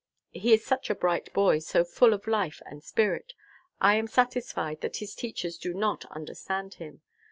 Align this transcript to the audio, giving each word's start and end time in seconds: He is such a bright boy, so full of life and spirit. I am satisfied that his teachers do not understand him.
He 0.31 0.51
is 0.51 0.65
such 0.65 0.89
a 0.89 0.95
bright 0.95 1.31
boy, 1.31 1.59
so 1.59 1.83
full 1.83 2.15
of 2.15 2.25
life 2.25 2.59
and 2.65 2.83
spirit. 2.83 3.33
I 3.79 3.97
am 3.97 4.07
satisfied 4.07 4.81
that 4.81 4.97
his 4.97 5.13
teachers 5.13 5.59
do 5.59 5.75
not 5.75 6.05
understand 6.05 6.73
him. 6.81 7.01